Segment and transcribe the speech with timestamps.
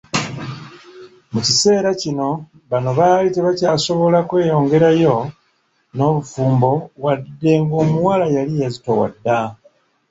[1.33, 2.27] Mu kiseera kino
[2.69, 5.15] bano baali tebakyasobola kweyongerayo
[5.95, 6.71] n'obufumbo
[7.03, 9.39] wadde ng'omuwala yali yazitowa dda.